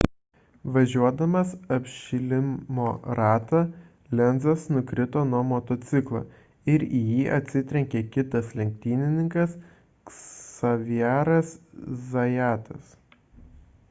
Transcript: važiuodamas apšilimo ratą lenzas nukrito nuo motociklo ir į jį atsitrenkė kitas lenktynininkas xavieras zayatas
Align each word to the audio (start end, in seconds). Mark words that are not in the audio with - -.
važiuodamas 0.75 1.49
apšilimo 1.75 2.85
ratą 3.19 3.59
lenzas 4.21 4.63
nukrito 4.77 5.25
nuo 5.33 5.43
motociklo 5.51 6.23
ir 6.75 6.87
į 7.01 7.03
jį 7.13 7.21
atsitrenkė 7.39 8.03
kitas 8.17 8.49
lenktynininkas 8.63 9.55
xavieras 10.17 11.53
zayatas 12.15 12.91